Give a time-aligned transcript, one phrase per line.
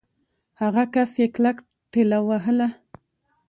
[0.61, 1.57] هغه کس يې کلک
[1.91, 2.67] ټېلوهه.